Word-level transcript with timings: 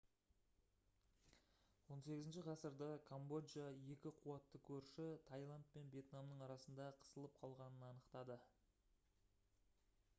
18 1.95 2.37
ғасырда 2.47 2.87
камбоджа 3.09 3.65
екі 3.95 4.11
қуатты 4.23 4.61
көрші 4.69 5.05
тайланд 5.27 5.69
пен 5.75 5.91
вьетнамның 5.97 6.41
арасында 6.47 6.87
қысылып 7.03 7.35
қалғанын 7.43 7.85
анықтады 7.91 8.39